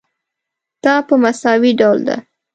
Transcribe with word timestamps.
دا 0.83 0.95
په 1.07 1.15
مساوي 1.23 1.71
ډول 1.79 1.99
ده. 2.07 2.17